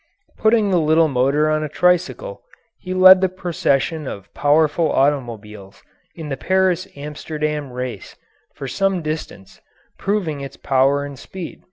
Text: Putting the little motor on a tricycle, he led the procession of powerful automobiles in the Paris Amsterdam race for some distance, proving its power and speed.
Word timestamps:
Putting 0.39 0.71
the 0.71 0.79
little 0.79 1.07
motor 1.09 1.47
on 1.47 1.63
a 1.63 1.69
tricycle, 1.69 2.41
he 2.79 2.91
led 2.91 3.21
the 3.21 3.29
procession 3.29 4.07
of 4.07 4.33
powerful 4.33 4.91
automobiles 4.91 5.83
in 6.15 6.29
the 6.29 6.37
Paris 6.37 6.87
Amsterdam 6.95 7.71
race 7.71 8.15
for 8.55 8.67
some 8.67 9.03
distance, 9.03 9.61
proving 9.99 10.41
its 10.41 10.57
power 10.57 11.05
and 11.05 11.19
speed. 11.19 11.59